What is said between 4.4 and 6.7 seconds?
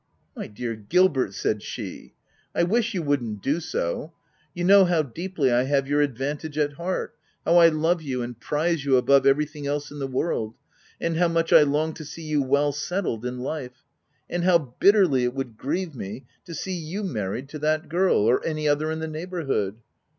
You know how deeply I have your advantage